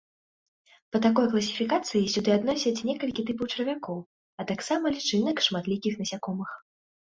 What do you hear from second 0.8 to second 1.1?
Па